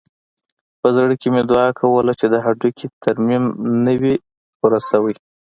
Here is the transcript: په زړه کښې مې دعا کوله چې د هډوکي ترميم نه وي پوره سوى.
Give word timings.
په 0.81 0.87
زړه 0.95 1.13
کښې 1.19 1.29
مې 1.33 1.41
دعا 1.51 1.67
کوله 1.79 2.13
چې 2.19 2.25
د 2.29 2.35
هډوکي 2.45 2.87
ترميم 3.03 3.43
نه 3.85 3.93
وي 4.01 4.15
پوره 4.57 4.79
سوى. 4.89 5.15